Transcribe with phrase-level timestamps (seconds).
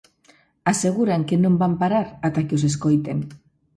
[0.71, 3.17] Aseguran que non van parar ata que os escoiten.